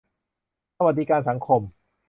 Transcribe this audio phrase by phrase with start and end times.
[0.77, 1.61] สวัสดิการสังคม